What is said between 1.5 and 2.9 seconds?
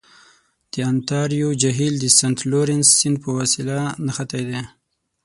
جهیل د سنت لورنس